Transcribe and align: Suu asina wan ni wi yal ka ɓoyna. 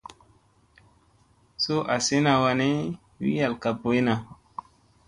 Suu 1.61 1.87
asina 1.95 2.31
wan 2.43 2.55
ni 2.59 2.69
wi 3.19 3.29
yal 3.39 3.53
ka 3.61 3.69
ɓoyna. 3.81 4.13